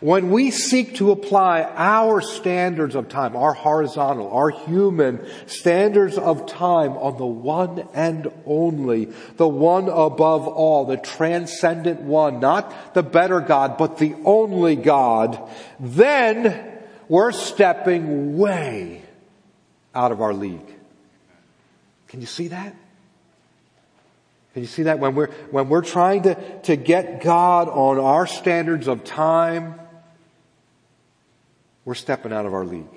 [0.00, 6.46] when we seek to apply our standards of time, our horizontal, our human standards of
[6.46, 9.06] time on the one and only,
[9.36, 15.40] the one above all, the transcendent one, not the better God, but the only God,
[15.80, 16.78] then
[17.08, 19.02] we're stepping way
[19.94, 20.74] out of our league.
[22.08, 22.74] Can you see that?
[24.52, 24.98] Can you see that?
[24.98, 29.78] When we're, when we're trying to, to get God on our standards of time,
[31.86, 32.92] we're stepping out of our league.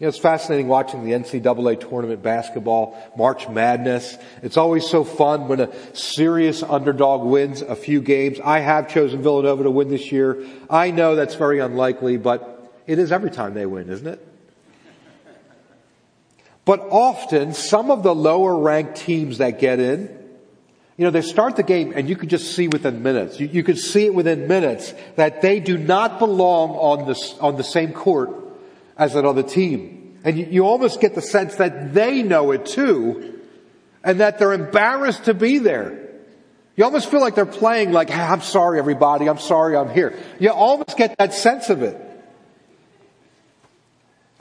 [0.00, 4.16] You know, it's fascinating watching the NCAA tournament basketball, March Madness.
[4.42, 8.40] It's always so fun when a serious underdog wins a few games.
[8.40, 10.44] I have chosen Villanova to win this year.
[10.68, 14.28] I know that's very unlikely, but it is every time they win, isn't it?
[16.64, 20.21] But often, some of the lower ranked teams that get in,
[21.02, 23.40] you know, they start the game and you could just see within minutes.
[23.40, 27.56] You, you could see it within minutes that they do not belong on the, on
[27.56, 28.30] the same court
[28.96, 30.20] as another team.
[30.22, 33.40] And you, you almost get the sense that they know it too
[34.04, 36.08] and that they're embarrassed to be there.
[36.76, 40.16] You almost feel like they're playing like, I'm sorry everybody, I'm sorry I'm here.
[40.38, 42.00] You almost get that sense of it.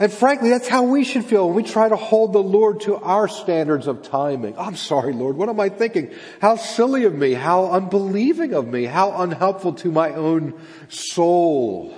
[0.02, 2.96] And frankly, that's how we should feel when we try to hold the Lord to
[2.96, 4.58] our standards of timing.
[4.58, 5.38] I'm sorry, Lord.
[5.38, 6.10] What am I thinking?
[6.42, 7.34] How silly of me.
[7.34, 8.86] How unbelieving of me.
[8.86, 10.60] How unhelpful to my own
[10.90, 11.96] soul.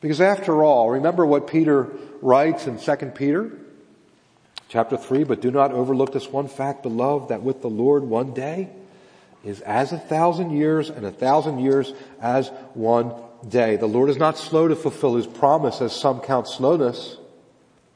[0.00, 1.88] Because after all, remember what Peter
[2.20, 3.52] writes in 2 Peter
[4.68, 8.34] chapter 3, but do not overlook this one fact, beloved, that with the Lord one
[8.34, 8.70] day
[9.44, 13.14] is as a thousand years and a thousand years as one
[13.46, 13.76] day.
[13.76, 17.16] The Lord is not slow to fulfill his promise as some count slowness,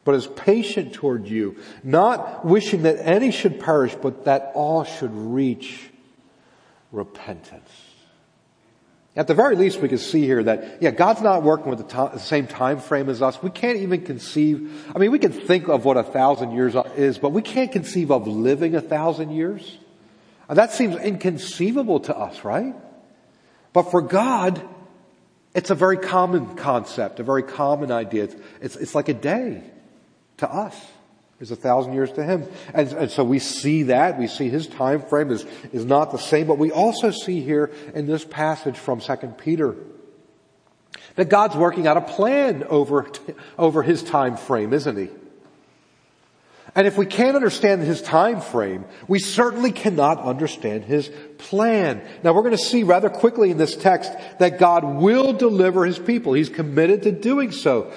[0.04, 5.14] but is patient toward you, not wishing that any should perish, but that all should
[5.14, 5.90] reach
[6.90, 7.70] repentance.
[9.14, 11.84] At the very least, we can see here that, yeah, God's not working with the,
[11.84, 13.42] to- the, same time frame as us.
[13.42, 17.18] We can't even conceive, I mean, we can think of what a thousand years is,
[17.18, 19.78] but we can't conceive of living a thousand years.
[20.48, 22.74] And that seems inconceivable to us, right?
[23.74, 24.66] But for God,
[25.54, 28.24] it's a very common concept, a very common idea.
[28.24, 29.62] It's, it's, it's like a day
[30.38, 30.74] to us.
[31.40, 32.46] is a thousand years to him.
[32.72, 34.18] And, and, so we see that.
[34.18, 37.70] We see his time frame is, is not the same, but we also see here
[37.94, 39.76] in this passage from 2 Peter
[41.16, 43.10] that God's working out a plan over,
[43.58, 45.10] over his time frame, isn't he?
[46.74, 52.02] And if we can't understand his time frame, we certainly cannot understand his plan.
[52.22, 55.98] Now we're going to see rather quickly in this text that God will deliver his
[55.98, 56.32] people.
[56.32, 57.92] He's committed to doing so.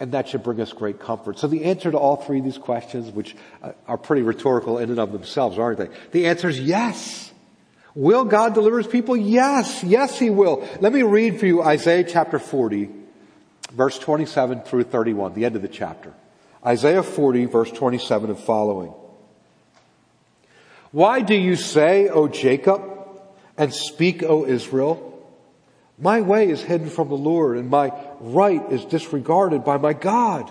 [0.00, 1.38] And that should bring us great comfort.
[1.38, 4.90] So the answer to all three of these questions, which uh, are pretty rhetorical in
[4.90, 5.88] and of themselves, aren't they?
[6.12, 7.32] The answer is yes.
[7.94, 9.16] Will God deliver his people?
[9.16, 9.82] Yes.
[9.84, 10.66] Yes, he will.
[10.80, 12.90] Let me read for you Isaiah chapter 40,
[13.72, 16.12] verse 27 through 31, the end of the chapter.
[16.66, 18.92] Isaiah 40 verse 27 and following.
[20.90, 22.82] Why do you say, O Jacob,
[23.56, 25.12] and speak, O Israel?
[25.98, 30.50] My way is hidden from the Lord and my right is disregarded by my God.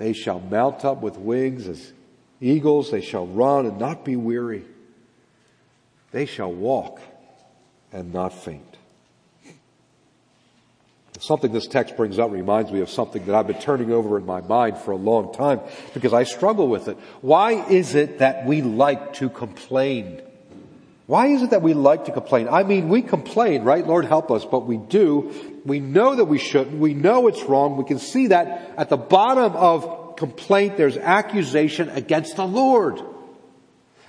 [0.00, 1.92] They shall mount up with wings as
[2.40, 2.90] eagles.
[2.90, 4.64] They shall run and not be weary.
[6.10, 7.02] They shall walk
[7.92, 8.64] and not faint.
[11.18, 14.24] Something this text brings up reminds me of something that I've been turning over in
[14.24, 15.60] my mind for a long time
[15.92, 16.96] because I struggle with it.
[17.20, 20.22] Why is it that we like to complain?
[21.10, 22.48] Why is it that we like to complain?
[22.48, 23.86] I mean, we complain, right?
[23.86, 25.60] Lord help us, but we do.
[25.66, 26.78] We know that we shouldn't.
[26.78, 27.76] We know it's wrong.
[27.76, 33.00] We can see that at the bottom of complaint, there's accusation against the Lord.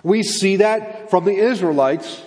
[0.04, 2.22] We see that from the Israelites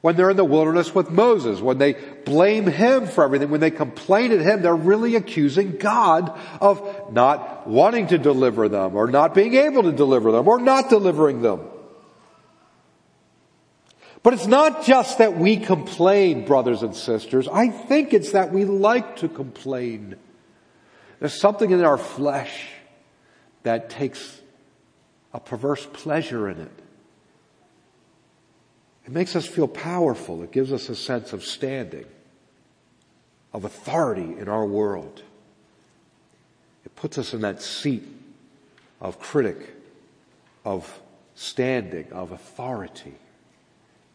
[0.00, 1.94] when they're in the wilderness with Moses, when they
[2.24, 7.66] blame him for everything, when they complain at him, they're really accusing God of not
[7.66, 11.62] wanting to deliver them or not being able to deliver them or not delivering them.
[14.22, 17.48] But it's not just that we complain, brothers and sisters.
[17.48, 20.14] I think it's that we like to complain.
[21.18, 22.68] There's something in our flesh
[23.62, 24.40] that takes
[25.32, 26.72] a perverse pleasure in it.
[29.06, 30.42] It makes us feel powerful.
[30.42, 32.04] It gives us a sense of standing,
[33.52, 35.22] of authority in our world.
[36.84, 38.06] It puts us in that seat
[39.00, 39.74] of critic,
[40.64, 41.00] of
[41.34, 43.14] standing, of authority.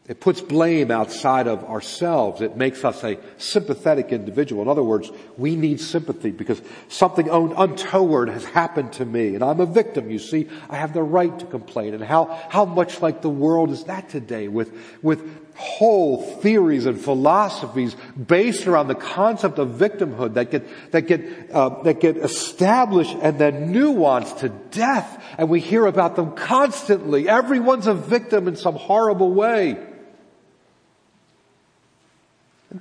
[0.05, 2.41] It puts blame outside of ourselves.
[2.41, 4.61] It makes us a sympathetic individual.
[4.61, 9.61] In other words, we need sympathy because something untoward has happened to me and I'm
[9.61, 10.49] a victim, you see.
[10.69, 11.93] I have the right to complain.
[11.93, 16.99] And how, how much like the world is that today with, with whole theories and
[16.99, 17.95] philosophies
[18.27, 23.39] based around the concept of victimhood that get, that get, uh, that get established and
[23.39, 25.23] then nuanced to death.
[25.37, 27.29] And we hear about them constantly.
[27.29, 29.91] Everyone's a victim in some horrible way.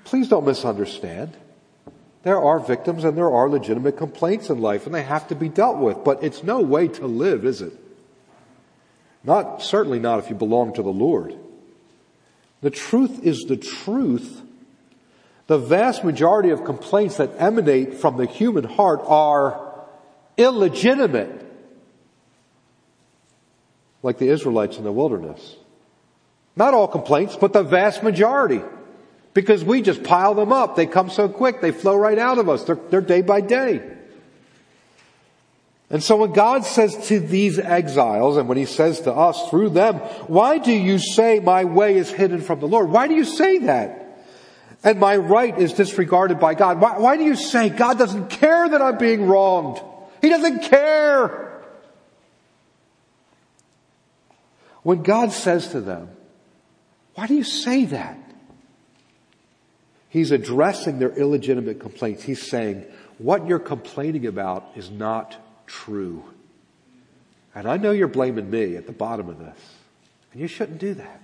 [0.04, 1.36] Please don't misunderstand.
[2.22, 5.48] There are victims and there are legitimate complaints in life and they have to be
[5.48, 7.72] dealt with, but it's no way to live, is it?
[9.24, 11.36] Not, certainly not if you belong to the Lord.
[12.60, 14.40] The truth is the truth.
[15.48, 19.84] The vast majority of complaints that emanate from the human heart are
[20.36, 21.40] illegitimate.
[24.02, 25.56] Like the Israelites in the wilderness.
[26.54, 28.62] Not all complaints, but the vast majority.
[29.34, 30.76] Because we just pile them up.
[30.76, 31.60] They come so quick.
[31.60, 32.64] They flow right out of us.
[32.64, 33.82] They're, they're day by day.
[35.88, 39.70] And so when God says to these exiles and when he says to us through
[39.70, 42.90] them, why do you say my way is hidden from the Lord?
[42.90, 43.98] Why do you say that?
[44.82, 46.80] And my right is disregarded by God.
[46.80, 49.80] Why, why do you say God doesn't care that I'm being wronged?
[50.22, 51.62] He doesn't care.
[54.82, 56.08] When God says to them,
[57.14, 58.18] why do you say that?
[60.12, 62.22] He's addressing their illegitimate complaints.
[62.22, 62.84] He's saying,
[63.16, 65.36] what you're complaining about is not
[65.66, 66.22] true.
[67.54, 69.56] And I know you're blaming me at the bottom of this.
[70.32, 71.22] And you shouldn't do that.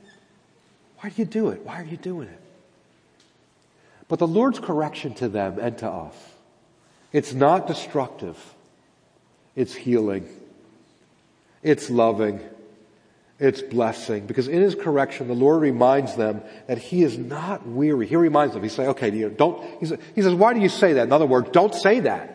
[1.01, 1.67] Why do you do it?
[1.67, 2.41] Why are you doing it?
[4.09, 6.15] But the Lord's correction to them and to us,
[7.13, 8.39] it's not destructive.
[9.55, 10.27] It's healing.
[11.63, 12.41] It's loving.
[13.41, 18.07] It's blessing because in his correction, the Lord reminds them that he is not weary.
[18.07, 19.87] He reminds them, he says, okay, don't, he
[20.23, 21.05] says, why do you say that?
[21.05, 22.35] In other words, don't say that.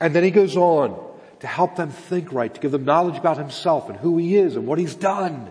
[0.00, 1.02] And then he goes on
[1.40, 4.56] to help them think right, to give them knowledge about himself and who he is
[4.56, 5.50] and what he's done.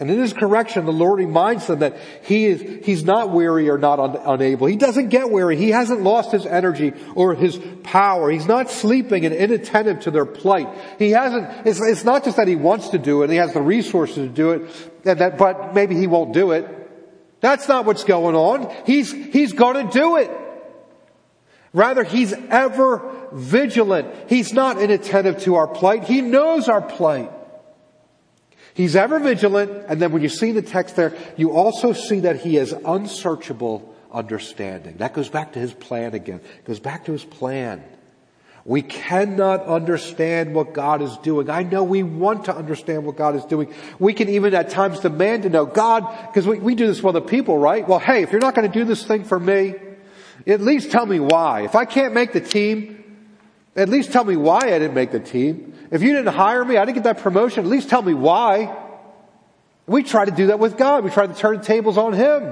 [0.00, 3.76] And in his correction, the Lord reminds them that he is, he's not weary or
[3.76, 4.66] not un, unable.
[4.66, 5.58] He doesn't get weary.
[5.58, 8.30] He hasn't lost his energy or his power.
[8.30, 10.68] He's not sleeping and inattentive to their plight.
[10.98, 13.60] He hasn't, it's, it's not just that he wants to do it, he has the
[13.60, 16.66] resources to do it, and that, but maybe he won't do it.
[17.42, 18.74] That's not what's going on.
[18.86, 20.30] He's, he's gonna do it.
[21.74, 24.30] Rather, he's ever vigilant.
[24.30, 26.04] He's not inattentive to our plight.
[26.04, 27.30] He knows our plight.
[28.80, 32.40] He's ever vigilant, and then when you see the text there, you also see that
[32.40, 34.96] he has unsearchable understanding.
[34.96, 36.40] That goes back to his plan again.
[36.60, 37.84] It goes back to his plan.
[38.64, 41.50] We cannot understand what God is doing.
[41.50, 43.70] I know we want to understand what God is doing.
[43.98, 47.16] We can even at times demand to know God, because we, we do this with
[47.16, 47.86] other people, right?
[47.86, 49.74] Well, hey, if you're not going to do this thing for me,
[50.46, 51.64] at least tell me why.
[51.64, 52.99] If I can't make the team,
[53.76, 55.74] at least tell me why I didn't make the team.
[55.90, 58.76] If you didn't hire me, I didn't get that promotion, at least tell me why.
[59.86, 61.04] We try to do that with God.
[61.04, 62.42] We try to turn tables on Him.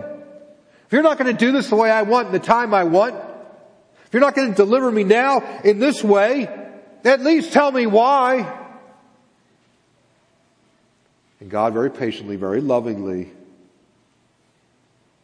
[0.86, 2.84] If you're not going to do this the way I want in the time I
[2.84, 6.48] want, if you're not going to deliver me now in this way,
[7.04, 8.56] at least tell me why.
[11.40, 13.30] And God very patiently, very lovingly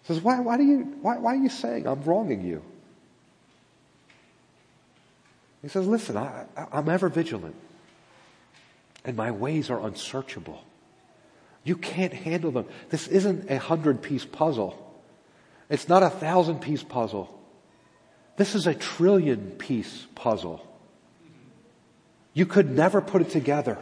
[0.05, 2.63] says, why, why, do you, why, why are you saying I'm wronging you?
[5.65, 7.57] He says, listen, I, I'm ever vigilant
[9.03, 10.63] and my ways are unsearchable.
[11.63, 12.67] You can't handle them.
[12.91, 14.79] This isn't a hundred piece puzzle.
[15.71, 17.41] It's not a thousand piece puzzle.
[18.37, 20.67] This is a trillion piece puzzle.
[22.35, 23.79] You could never put it together.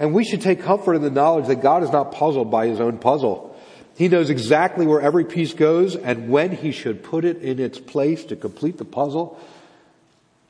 [0.00, 2.80] And we should take comfort in the knowledge that God is not puzzled by his
[2.80, 3.56] own puzzle.
[3.96, 7.78] He knows exactly where every piece goes and when he should put it in its
[7.78, 9.38] place to complete the puzzle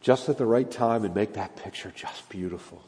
[0.00, 2.82] just at the right time and make that picture just beautiful.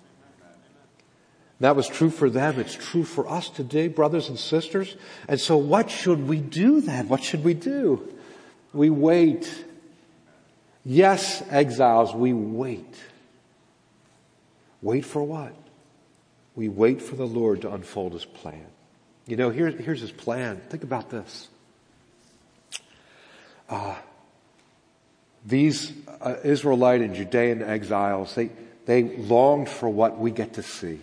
[1.60, 2.58] That was true for them.
[2.58, 4.96] It's true for us today, brothers and sisters.
[5.28, 7.08] And so what should we do then?
[7.08, 8.08] What should we do?
[8.72, 9.52] We wait.
[10.84, 12.94] Yes, exiles, we wait.
[14.80, 15.52] Wait for what?
[16.60, 18.66] we wait for the Lord to unfold his plan.
[19.26, 20.60] You know, here, here's his plan.
[20.68, 21.48] Think about this.
[23.68, 23.94] Uh,
[25.44, 28.50] these uh, Israelite and Judean exiles, they,
[28.86, 31.00] they longed for what we get to see.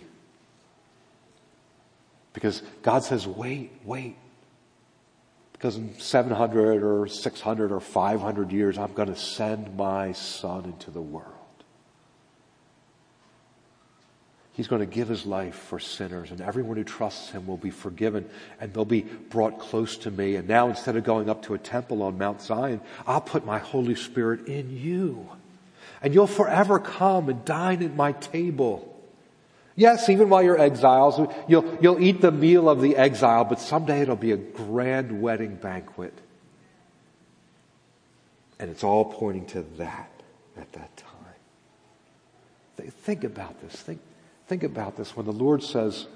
[2.32, 4.16] Because God says, wait, wait.
[5.52, 10.92] Because in 700 or 600 or 500 years, I'm going to send my son into
[10.92, 11.37] the world.
[14.58, 17.70] He's going to give his life for sinners, and everyone who trusts him will be
[17.70, 18.28] forgiven,
[18.60, 20.34] and they'll be brought close to me.
[20.34, 23.60] And now, instead of going up to a temple on Mount Zion, I'll put my
[23.60, 25.28] Holy Spirit in you.
[26.02, 29.00] And you'll forever come and dine at my table.
[29.76, 34.00] Yes, even while you're exiles, you'll, you'll eat the meal of the exile, but someday
[34.00, 36.14] it'll be a grand wedding banquet.
[38.58, 40.10] And it's all pointing to that
[40.56, 41.14] at that time.
[43.04, 43.72] Think about this.
[43.80, 44.00] Think,
[44.48, 45.14] Think about this.
[45.14, 46.06] When the Lord says,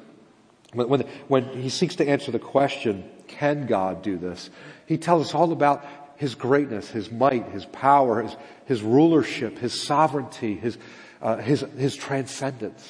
[0.73, 4.49] when, when, when he seeks to answer the question, can God do this?
[4.87, 5.85] He tells us all about
[6.17, 10.79] his greatness, his might, his power, his, his rulership, his sovereignty, his,
[11.21, 12.89] uh, his, his transcendence.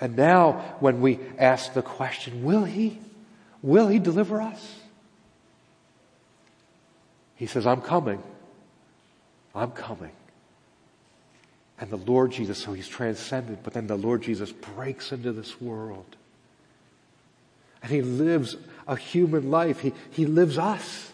[0.00, 2.98] And now, when we ask the question, will he?
[3.62, 4.74] Will he deliver us?
[7.36, 8.22] He says, I'm coming.
[9.54, 10.12] I'm coming.
[11.80, 15.60] And the Lord Jesus, so he's transcendent, but then the Lord Jesus breaks into this
[15.60, 16.16] world.
[17.82, 18.56] And he lives
[18.86, 19.80] a human life.
[19.80, 21.12] He, he lives us.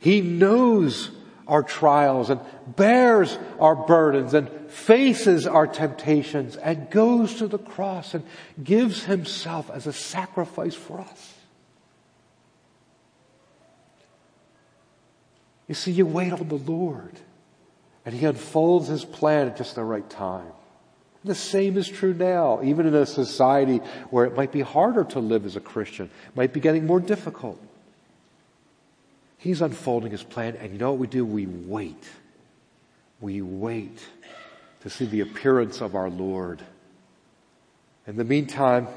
[0.00, 1.10] He knows
[1.46, 8.14] our trials and bears our burdens and faces our temptations and goes to the cross
[8.14, 8.24] and
[8.62, 11.34] gives himself as a sacrifice for us.
[15.68, 17.18] You see, you wait on the Lord.
[18.04, 20.52] And he unfolds his plan at just the right time.
[21.24, 23.78] The same is true now, even in a society
[24.10, 27.60] where it might be harder to live as a Christian, might be getting more difficult.
[29.38, 31.24] He's unfolding his plan, and you know what we do?
[31.24, 32.08] We wait.
[33.20, 34.00] We wait
[34.80, 36.60] to see the appearance of our Lord.
[38.06, 38.88] In the meantime,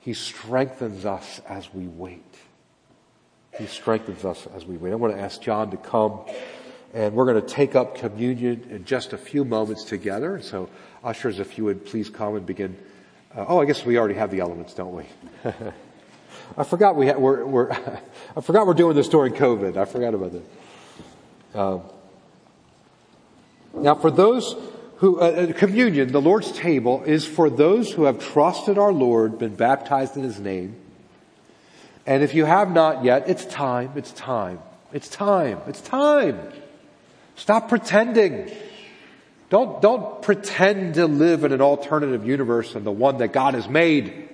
[0.00, 2.22] he strengthens us as we wait.
[3.58, 4.92] He strengthens us as we wait.
[4.92, 6.20] I want to ask John to come.
[6.94, 10.40] And we're going to take up communion in just a few moments together.
[10.40, 10.68] So,
[11.04, 12.76] ushers, if you would please come and begin.
[13.36, 15.04] Uh, oh, I guess we already have the elements, don't we?
[16.56, 17.70] I forgot we had, we're, we're
[18.36, 19.76] I forgot we're doing this during COVID.
[19.76, 21.58] I forgot about that.
[21.58, 21.82] Um,
[23.74, 24.56] now, for those
[24.96, 29.38] who, uh, uh, communion, the Lord's table, is for those who have trusted our Lord,
[29.38, 30.76] been baptized in His name.
[32.06, 34.60] And if you have not yet, it's time, it's time,
[34.92, 36.38] it's time, it's time.
[37.36, 38.50] Stop pretending.
[39.48, 43.68] Don't, don't pretend to live in an alternative universe than the one that God has
[43.68, 44.28] made.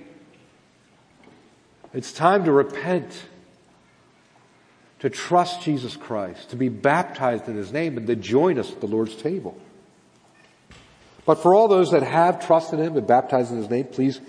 [1.93, 3.13] It's time to repent,
[5.01, 8.81] to trust Jesus Christ, to be baptized in His name, and to join us at
[8.81, 9.61] the Lord's table.
[11.27, 14.21] But for all those that have trusted Him and baptized in His name, please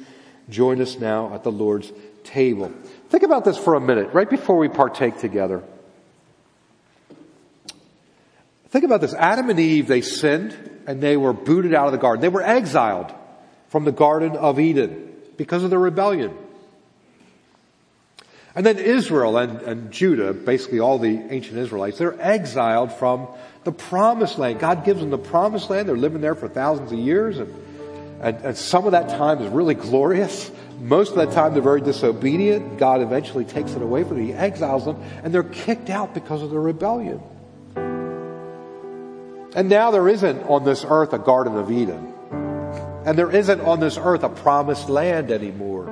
[0.49, 1.93] join us now at the Lord's
[2.25, 2.71] table.
[3.09, 5.63] Think about this for a minute, right before we partake together.
[8.73, 9.13] Think about this.
[9.13, 10.57] Adam and Eve, they sinned
[10.87, 12.23] and they were booted out of the garden.
[12.23, 13.13] They were exiled
[13.67, 16.35] from the Garden of Eden because of their rebellion.
[18.55, 23.27] And then Israel and, and, Judah, basically all the ancient Israelites, they're exiled from
[23.63, 24.59] the promised land.
[24.59, 25.87] God gives them the promised land.
[25.87, 27.37] They're living there for thousands of years.
[27.37, 27.53] And,
[28.21, 30.49] and, and some of that time is really glorious.
[30.79, 32.79] Most of that time they're very disobedient.
[32.79, 34.25] God eventually takes it away from them.
[34.25, 37.21] He exiles them and they're kicked out because of their rebellion.
[39.55, 42.13] And now there isn't on this earth a Garden of Eden.
[43.05, 45.89] And there isn't on this earth a promised land anymore.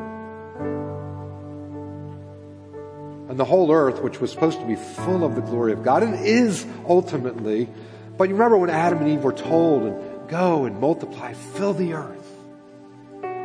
[3.29, 6.03] And the whole earth, which was supposed to be full of the glory of God,
[6.03, 7.69] and is ultimately,
[8.17, 11.93] but you remember when Adam and Eve were told, and go and multiply, fill the
[11.93, 12.17] earth.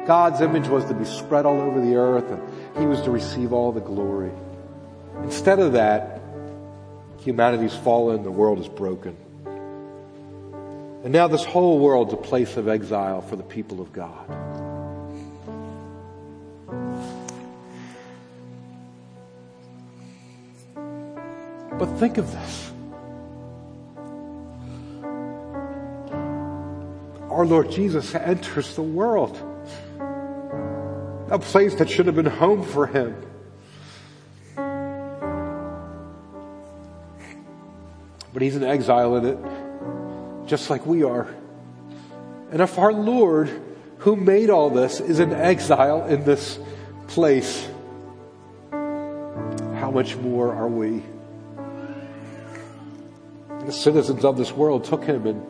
[0.07, 3.53] God's image was to be spread all over the earth, and he was to receive
[3.53, 4.31] all the glory.
[5.23, 6.21] Instead of that,
[7.21, 9.17] humanity's fallen, the world is broken.
[11.07, 14.27] And now this whole world's a place of exile for the people of God.
[21.79, 22.73] But think of this.
[27.31, 29.37] Our Lord Jesus enters the world,
[31.31, 33.15] a place that should have been home for him.
[38.33, 39.56] But he's an exile in it
[40.47, 41.35] just like we are.
[42.51, 43.51] And if our Lord
[43.99, 46.59] who made all this, is in exile in this
[47.09, 47.67] place,
[48.71, 51.03] how much more are we?
[53.65, 55.45] The citizens of this world took him and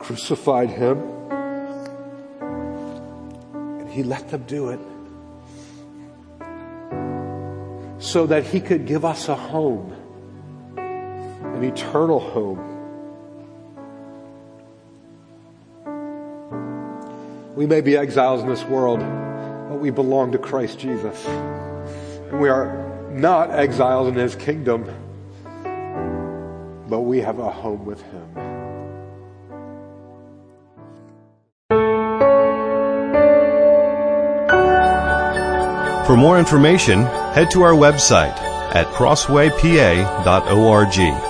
[0.00, 0.98] crucified him.
[2.40, 4.80] And he let them do it
[7.98, 9.92] so that he could give us a home,
[10.78, 12.75] an eternal home.
[17.56, 21.26] We may be exiles in this world, but we belong to Christ Jesus.
[21.26, 24.84] And we are not exiles in his kingdom,
[26.88, 28.34] but we have a home with him.
[36.06, 37.02] For more information,
[37.32, 38.36] head to our website
[38.76, 41.25] at crosswaypa.org.